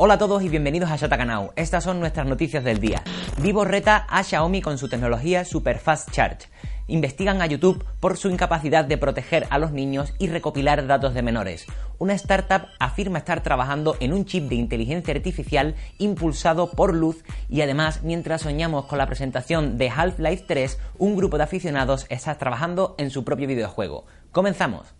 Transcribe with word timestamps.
Hola 0.00 0.14
a 0.14 0.18
todos 0.18 0.44
y 0.44 0.48
bienvenidos 0.48 0.92
a 0.92 0.96
Shatakanau. 0.96 1.50
Estas 1.56 1.82
son 1.82 1.98
nuestras 1.98 2.24
noticias 2.24 2.62
del 2.62 2.78
día. 2.78 3.02
Vivo 3.42 3.64
reta 3.64 4.06
a 4.08 4.22
Xiaomi 4.22 4.62
con 4.62 4.78
su 4.78 4.88
tecnología 4.88 5.44
Super 5.44 5.80
Fast 5.80 6.12
Charge. 6.12 6.46
Investigan 6.86 7.42
a 7.42 7.46
YouTube 7.46 7.84
por 7.98 8.16
su 8.16 8.28
incapacidad 8.28 8.84
de 8.84 8.96
proteger 8.96 9.48
a 9.50 9.58
los 9.58 9.72
niños 9.72 10.14
y 10.20 10.28
recopilar 10.28 10.86
datos 10.86 11.14
de 11.14 11.22
menores. 11.22 11.66
Una 11.98 12.12
startup 12.12 12.68
afirma 12.78 13.18
estar 13.18 13.42
trabajando 13.42 13.96
en 13.98 14.12
un 14.12 14.24
chip 14.24 14.48
de 14.48 14.54
inteligencia 14.54 15.12
artificial 15.12 15.74
impulsado 15.98 16.70
por 16.70 16.94
luz 16.94 17.24
y 17.48 17.62
además 17.62 18.04
mientras 18.04 18.42
soñamos 18.42 18.86
con 18.86 18.98
la 18.98 19.06
presentación 19.08 19.78
de 19.78 19.90
Half-Life 19.90 20.44
3, 20.46 20.78
un 20.98 21.16
grupo 21.16 21.38
de 21.38 21.42
aficionados 21.42 22.06
está 22.08 22.38
trabajando 22.38 22.94
en 22.98 23.10
su 23.10 23.24
propio 23.24 23.48
videojuego. 23.48 24.06
Comenzamos. 24.30 24.97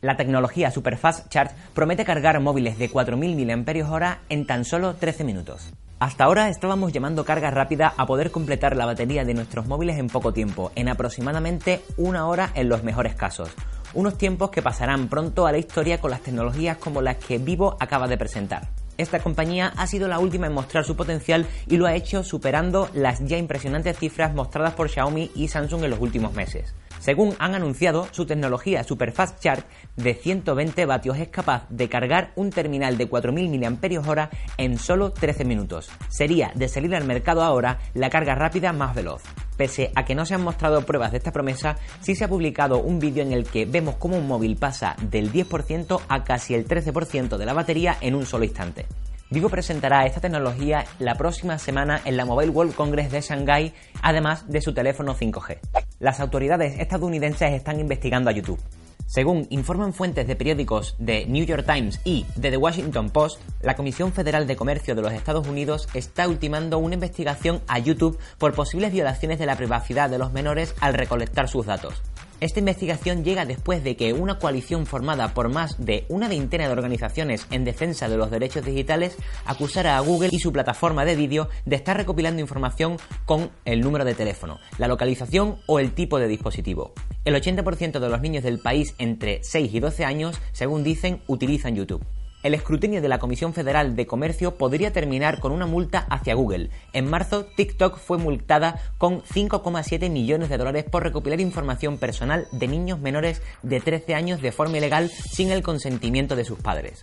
La 0.00 0.16
tecnología 0.16 0.70
Superfast 0.70 1.28
Charge 1.28 1.56
promete 1.74 2.04
cargar 2.04 2.38
móviles 2.38 2.78
de 2.78 2.88
4.000 2.88 3.98
mAh 3.98 4.18
en 4.28 4.46
tan 4.46 4.64
solo 4.64 4.94
13 4.94 5.24
minutos. 5.24 5.72
Hasta 5.98 6.22
ahora 6.22 6.48
estábamos 6.48 6.92
llamando 6.92 7.24
carga 7.24 7.50
rápida 7.50 7.94
a 7.96 8.06
poder 8.06 8.30
completar 8.30 8.76
la 8.76 8.86
batería 8.86 9.24
de 9.24 9.34
nuestros 9.34 9.66
móviles 9.66 9.98
en 9.98 10.06
poco 10.06 10.32
tiempo, 10.32 10.70
en 10.76 10.88
aproximadamente 10.88 11.80
una 11.96 12.28
hora 12.28 12.52
en 12.54 12.68
los 12.68 12.84
mejores 12.84 13.16
casos. 13.16 13.50
Unos 13.92 14.16
tiempos 14.16 14.50
que 14.50 14.62
pasarán 14.62 15.08
pronto 15.08 15.48
a 15.48 15.50
la 15.52 15.58
historia 15.58 16.00
con 16.00 16.12
las 16.12 16.20
tecnologías 16.20 16.76
como 16.76 17.02
las 17.02 17.16
que 17.16 17.38
Vivo 17.38 17.76
acaba 17.80 18.06
de 18.06 18.18
presentar. 18.18 18.68
Esta 18.98 19.18
compañía 19.18 19.72
ha 19.76 19.88
sido 19.88 20.06
la 20.06 20.20
última 20.20 20.46
en 20.46 20.52
mostrar 20.52 20.84
su 20.84 20.94
potencial 20.94 21.44
y 21.66 21.76
lo 21.76 21.86
ha 21.86 21.96
hecho 21.96 22.22
superando 22.22 22.88
las 22.94 23.24
ya 23.24 23.36
impresionantes 23.36 23.98
cifras 23.98 24.32
mostradas 24.32 24.74
por 24.74 24.88
Xiaomi 24.88 25.32
y 25.34 25.48
Samsung 25.48 25.82
en 25.82 25.90
los 25.90 26.00
últimos 26.00 26.34
meses. 26.34 26.72
Según 27.00 27.34
han 27.38 27.54
anunciado, 27.54 28.08
su 28.10 28.26
tecnología 28.26 28.84
Superfast 28.84 29.40
Charge 29.40 29.64
de 29.96 30.14
120 30.14 30.84
vatios 30.86 31.18
es 31.18 31.28
capaz 31.28 31.66
de 31.68 31.88
cargar 31.88 32.32
un 32.36 32.50
terminal 32.50 32.98
de 32.98 33.08
4.000 33.08 33.58
mAh 33.70 34.30
en 34.56 34.78
solo 34.78 35.12
13 35.12 35.44
minutos. 35.44 35.90
Sería, 36.08 36.52
de 36.54 36.68
salir 36.68 36.94
al 36.94 37.04
mercado 37.04 37.42
ahora, 37.42 37.78
la 37.94 38.10
carga 38.10 38.34
rápida 38.34 38.72
más 38.72 38.94
veloz. 38.94 39.22
Pese 39.56 39.90
a 39.94 40.04
que 40.04 40.14
no 40.14 40.24
se 40.24 40.34
han 40.34 40.42
mostrado 40.42 40.86
pruebas 40.86 41.10
de 41.10 41.18
esta 41.18 41.32
promesa, 41.32 41.76
sí 42.00 42.14
se 42.14 42.24
ha 42.24 42.28
publicado 42.28 42.80
un 42.80 42.98
vídeo 43.00 43.22
en 43.22 43.32
el 43.32 43.44
que 43.44 43.64
vemos 43.64 43.96
cómo 43.96 44.16
un 44.16 44.28
móvil 44.28 44.56
pasa 44.56 44.94
del 45.02 45.32
10% 45.32 46.00
a 46.08 46.24
casi 46.24 46.54
el 46.54 46.66
13% 46.66 47.36
de 47.36 47.46
la 47.46 47.54
batería 47.54 47.96
en 48.00 48.14
un 48.14 48.24
solo 48.24 48.44
instante. 48.44 48.86
Vivo 49.30 49.50
presentará 49.50 50.06
esta 50.06 50.22
tecnología 50.22 50.86
la 50.98 51.16
próxima 51.16 51.58
semana 51.58 52.00
en 52.06 52.16
la 52.16 52.24
Mobile 52.24 52.50
World 52.50 52.74
Congress 52.74 53.10
de 53.10 53.20
Shanghai, 53.20 53.74
además 54.00 54.48
de 54.48 54.62
su 54.62 54.72
teléfono 54.72 55.14
5G. 55.14 55.58
Las 55.98 56.20
autoridades 56.20 56.80
estadounidenses 56.80 57.52
están 57.52 57.78
investigando 57.78 58.30
a 58.30 58.32
YouTube. 58.32 58.58
Según 59.04 59.46
informan 59.50 59.92
fuentes 59.92 60.26
de 60.26 60.34
periódicos 60.34 60.96
de 60.98 61.26
New 61.26 61.44
York 61.44 61.66
Times 61.66 62.00
y 62.04 62.24
de 62.36 62.50
The 62.50 62.56
Washington 62.56 63.10
Post, 63.10 63.40
la 63.60 63.76
Comisión 63.76 64.14
Federal 64.14 64.46
de 64.46 64.56
Comercio 64.56 64.94
de 64.94 65.02
los 65.02 65.12
Estados 65.12 65.46
Unidos 65.46 65.88
está 65.92 66.26
ultimando 66.26 66.78
una 66.78 66.94
investigación 66.94 67.60
a 67.68 67.78
YouTube 67.78 68.18
por 68.38 68.54
posibles 68.54 68.92
violaciones 68.92 69.38
de 69.38 69.46
la 69.46 69.56
privacidad 69.56 70.08
de 70.08 70.18
los 70.18 70.32
menores 70.32 70.74
al 70.80 70.94
recolectar 70.94 71.48
sus 71.48 71.66
datos. 71.66 72.02
Esta 72.40 72.60
investigación 72.60 73.24
llega 73.24 73.46
después 73.46 73.82
de 73.82 73.96
que 73.96 74.12
una 74.12 74.38
coalición 74.38 74.86
formada 74.86 75.34
por 75.34 75.48
más 75.48 75.84
de 75.84 76.06
una 76.08 76.28
veintena 76.28 76.66
de 76.66 76.72
organizaciones 76.72 77.44
en 77.50 77.64
defensa 77.64 78.08
de 78.08 78.16
los 78.16 78.30
derechos 78.30 78.64
digitales 78.64 79.16
acusara 79.44 79.96
a 79.96 80.00
Google 80.00 80.28
y 80.30 80.38
su 80.38 80.52
plataforma 80.52 81.04
de 81.04 81.16
vídeo 81.16 81.48
de 81.66 81.74
estar 81.74 81.96
recopilando 81.96 82.40
información 82.40 82.96
con 83.24 83.50
el 83.64 83.80
número 83.80 84.04
de 84.04 84.14
teléfono, 84.14 84.60
la 84.78 84.86
localización 84.86 85.58
o 85.66 85.80
el 85.80 85.90
tipo 85.94 86.20
de 86.20 86.28
dispositivo. 86.28 86.92
El 87.24 87.34
80% 87.34 87.98
de 87.98 88.08
los 88.08 88.20
niños 88.20 88.44
del 88.44 88.60
país 88.60 88.94
entre 88.98 89.40
6 89.42 89.74
y 89.74 89.80
12 89.80 90.04
años, 90.04 90.40
según 90.52 90.84
dicen, 90.84 91.22
utilizan 91.26 91.74
YouTube. 91.74 92.06
El 92.44 92.54
escrutinio 92.54 93.02
de 93.02 93.08
la 93.08 93.18
Comisión 93.18 93.52
Federal 93.52 93.96
de 93.96 94.06
Comercio 94.06 94.54
podría 94.54 94.92
terminar 94.92 95.40
con 95.40 95.50
una 95.50 95.66
multa 95.66 96.06
hacia 96.08 96.36
Google. 96.36 96.70
En 96.92 97.10
marzo, 97.10 97.44
TikTok 97.44 97.98
fue 97.98 98.16
multada 98.16 98.80
con 98.96 99.22
5,7 99.22 100.08
millones 100.08 100.48
de 100.48 100.56
dólares 100.56 100.84
por 100.88 101.02
recopilar 101.02 101.40
información 101.40 101.98
personal 101.98 102.46
de 102.52 102.68
niños 102.68 103.00
menores 103.00 103.42
de 103.64 103.80
13 103.80 104.14
años 104.14 104.40
de 104.40 104.52
forma 104.52 104.78
ilegal 104.78 105.10
sin 105.10 105.50
el 105.50 105.64
consentimiento 105.64 106.36
de 106.36 106.44
sus 106.44 106.60
padres. 106.60 107.00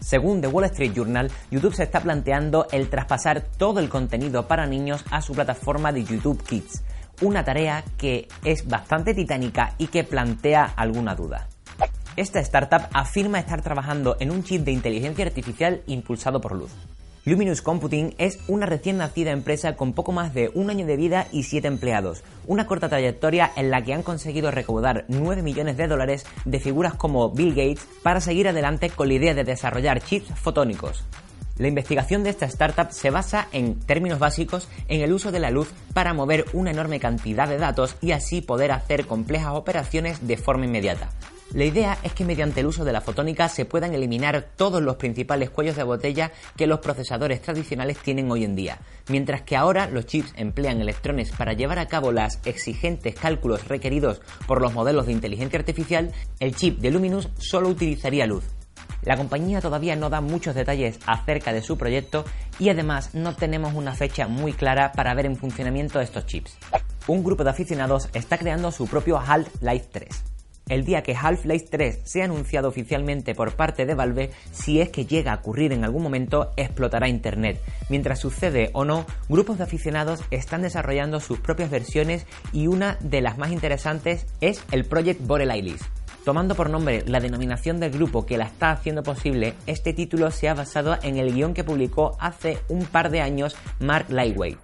Según 0.00 0.42
The 0.42 0.48
Wall 0.48 0.66
Street 0.66 0.92
Journal, 0.92 1.30
YouTube 1.50 1.74
se 1.74 1.84
está 1.84 2.00
planteando 2.00 2.66
el 2.70 2.90
traspasar 2.90 3.40
todo 3.40 3.80
el 3.80 3.88
contenido 3.88 4.48
para 4.48 4.66
niños 4.66 5.02
a 5.10 5.22
su 5.22 5.32
plataforma 5.32 5.92
de 5.92 6.04
YouTube 6.04 6.44
Kids, 6.44 6.82
una 7.22 7.42
tarea 7.42 7.84
que 7.96 8.28
es 8.44 8.68
bastante 8.68 9.14
titánica 9.14 9.74
y 9.78 9.86
que 9.86 10.04
plantea 10.04 10.64
alguna 10.76 11.14
duda. 11.14 11.48
Esta 12.18 12.40
startup 12.40 12.88
afirma 12.94 13.38
estar 13.38 13.62
trabajando 13.62 14.16
en 14.18 14.32
un 14.32 14.42
chip 14.42 14.64
de 14.64 14.72
inteligencia 14.72 15.24
artificial 15.24 15.82
impulsado 15.86 16.40
por 16.40 16.52
luz. 16.52 16.72
Luminous 17.24 17.62
Computing 17.62 18.16
es 18.18 18.40
una 18.48 18.66
recién 18.66 18.96
nacida 18.96 19.30
empresa 19.30 19.76
con 19.76 19.92
poco 19.92 20.10
más 20.10 20.34
de 20.34 20.50
un 20.54 20.68
año 20.68 20.84
de 20.84 20.96
vida 20.96 21.28
y 21.30 21.44
siete 21.44 21.68
empleados, 21.68 22.24
una 22.48 22.66
corta 22.66 22.88
trayectoria 22.88 23.52
en 23.54 23.70
la 23.70 23.82
que 23.82 23.94
han 23.94 24.02
conseguido 24.02 24.50
recaudar 24.50 25.04
9 25.06 25.42
millones 25.42 25.76
de 25.76 25.86
dólares 25.86 26.26
de 26.44 26.58
figuras 26.58 26.94
como 26.94 27.30
Bill 27.30 27.50
Gates 27.50 27.86
para 28.02 28.20
seguir 28.20 28.48
adelante 28.48 28.90
con 28.90 29.06
la 29.06 29.14
idea 29.14 29.34
de 29.34 29.44
desarrollar 29.44 30.02
chips 30.02 30.32
fotónicos. 30.34 31.04
La 31.58 31.66
investigación 31.66 32.22
de 32.22 32.30
esta 32.30 32.46
startup 32.46 32.92
se 32.92 33.10
basa 33.10 33.48
en 33.50 33.80
términos 33.80 34.20
básicos 34.20 34.68
en 34.86 35.00
el 35.00 35.12
uso 35.12 35.32
de 35.32 35.40
la 35.40 35.50
luz 35.50 35.68
para 35.92 36.14
mover 36.14 36.44
una 36.52 36.70
enorme 36.70 37.00
cantidad 37.00 37.48
de 37.48 37.58
datos 37.58 37.96
y 38.00 38.12
así 38.12 38.40
poder 38.40 38.70
hacer 38.70 39.06
complejas 39.06 39.54
operaciones 39.54 40.24
de 40.24 40.36
forma 40.36 40.66
inmediata. 40.66 41.10
La 41.54 41.64
idea 41.64 41.98
es 42.02 42.12
que 42.12 42.26
mediante 42.26 42.60
el 42.60 42.66
uso 42.66 42.84
de 42.84 42.92
la 42.92 43.00
fotónica 43.00 43.48
se 43.48 43.64
puedan 43.64 43.94
eliminar 43.94 44.50
todos 44.54 44.82
los 44.82 44.96
principales 44.96 45.50
cuellos 45.50 45.76
de 45.76 45.82
botella 45.82 46.30
que 46.56 46.66
los 46.66 46.78
procesadores 46.78 47.40
tradicionales 47.40 47.98
tienen 47.98 48.30
hoy 48.30 48.44
en 48.44 48.54
día, 48.54 48.78
mientras 49.08 49.42
que 49.42 49.56
ahora 49.56 49.88
los 49.88 50.06
chips 50.06 50.34
emplean 50.36 50.80
electrones 50.80 51.32
para 51.32 51.54
llevar 51.54 51.78
a 51.78 51.88
cabo 51.88 52.12
los 52.12 52.38
exigentes 52.44 53.14
cálculos 53.14 53.66
requeridos 53.66 54.20
por 54.46 54.60
los 54.60 54.74
modelos 54.74 55.06
de 55.06 55.12
inteligencia 55.12 55.58
artificial, 55.58 56.12
el 56.38 56.54
chip 56.54 56.78
de 56.80 56.90
Luminous 56.90 57.30
solo 57.38 57.70
utilizaría 57.70 58.26
luz. 58.26 58.44
La 59.02 59.16
compañía 59.16 59.60
todavía 59.60 59.96
no 59.96 60.10
da 60.10 60.20
muchos 60.20 60.54
detalles 60.54 60.98
acerca 61.06 61.52
de 61.52 61.62
su 61.62 61.78
proyecto 61.78 62.24
y 62.58 62.68
además 62.68 63.14
no 63.14 63.34
tenemos 63.34 63.74
una 63.74 63.94
fecha 63.94 64.28
muy 64.28 64.52
clara 64.52 64.92
para 64.92 65.14
ver 65.14 65.26
en 65.26 65.36
funcionamiento 65.36 66.00
estos 66.00 66.26
chips. 66.26 66.58
Un 67.06 67.24
grupo 67.24 67.44
de 67.44 67.50
aficionados 67.50 68.08
está 68.12 68.38
creando 68.38 68.70
su 68.70 68.86
propio 68.86 69.18
Half-Life 69.18 69.88
3 69.92 70.24
el 70.68 70.84
día 70.84 71.02
que 71.02 71.16
Half-Life 71.16 71.66
3 71.70 72.00
sea 72.04 72.24
anunciado 72.24 72.68
oficialmente 72.68 73.34
por 73.34 73.54
parte 73.54 73.86
de 73.86 73.94
Valve, 73.94 74.30
si 74.52 74.80
es 74.80 74.90
que 74.90 75.06
llega 75.06 75.32
a 75.32 75.36
ocurrir 75.36 75.72
en 75.72 75.84
algún 75.84 76.02
momento, 76.02 76.52
explotará 76.56 77.08
Internet. 77.08 77.60
Mientras 77.88 78.20
sucede 78.20 78.70
o 78.72 78.84
no, 78.84 79.06
grupos 79.28 79.58
de 79.58 79.64
aficionados 79.64 80.22
están 80.30 80.62
desarrollando 80.62 81.20
sus 81.20 81.40
propias 81.40 81.70
versiones 81.70 82.26
y 82.52 82.66
una 82.66 82.98
de 83.00 83.20
las 83.20 83.38
más 83.38 83.50
interesantes 83.50 84.26
es 84.40 84.62
el 84.70 84.84
Project 84.84 85.26
Borelailis. 85.26 85.80
Tomando 86.28 86.54
por 86.54 86.68
nombre 86.68 87.04
la 87.06 87.20
denominación 87.20 87.80
del 87.80 87.90
grupo 87.90 88.26
que 88.26 88.36
la 88.36 88.44
está 88.44 88.70
haciendo 88.70 89.02
posible, 89.02 89.54
este 89.66 89.94
título 89.94 90.30
se 90.30 90.50
ha 90.50 90.52
basado 90.52 90.98
en 91.02 91.16
el 91.16 91.32
guion 91.32 91.54
que 91.54 91.64
publicó 91.64 92.18
hace 92.20 92.58
un 92.68 92.84
par 92.84 93.08
de 93.08 93.22
años 93.22 93.56
Mark 93.80 94.10
Lightway 94.10 94.58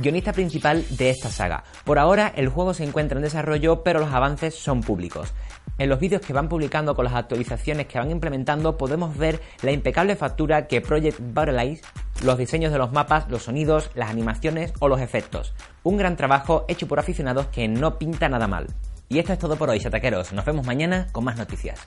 guionista 0.00 0.32
principal 0.32 0.86
de 0.88 1.10
esta 1.10 1.28
saga. 1.28 1.64
Por 1.84 1.98
ahora 1.98 2.32
el 2.34 2.48
juego 2.48 2.72
se 2.72 2.84
encuentra 2.84 3.18
en 3.18 3.24
desarrollo, 3.24 3.82
pero 3.82 4.00
los 4.00 4.10
avances 4.10 4.54
son 4.54 4.80
públicos. 4.80 5.34
En 5.76 5.90
los 5.90 6.00
vídeos 6.00 6.22
que 6.22 6.32
van 6.32 6.48
publicando 6.48 6.94
con 6.94 7.04
las 7.04 7.12
actualizaciones 7.12 7.88
que 7.88 7.98
van 7.98 8.10
implementando 8.10 8.78
podemos 8.78 9.14
ver 9.18 9.42
la 9.60 9.72
impecable 9.72 10.16
factura 10.16 10.66
que 10.66 10.80
Project 10.80 11.18
Battle 11.20 11.78
los 12.22 12.38
diseños 12.38 12.72
de 12.72 12.78
los 12.78 12.90
mapas, 12.92 13.28
los 13.28 13.42
sonidos, 13.42 13.90
las 13.94 14.08
animaciones 14.08 14.72
o 14.78 14.88
los 14.88 15.02
efectos. 15.02 15.52
Un 15.82 15.98
gran 15.98 16.16
trabajo 16.16 16.64
hecho 16.68 16.88
por 16.88 16.98
aficionados 16.98 17.48
que 17.48 17.68
no 17.68 17.98
pinta 17.98 18.30
nada 18.30 18.48
mal. 18.48 18.68
Y 19.12 19.18
esto 19.18 19.34
es 19.34 19.38
todo 19.38 19.56
por 19.56 19.68
hoy, 19.68 19.78
chataqueros. 19.78 20.32
Nos 20.32 20.42
vemos 20.46 20.64
mañana 20.64 21.06
con 21.12 21.22
más 21.22 21.36
noticias. 21.36 21.86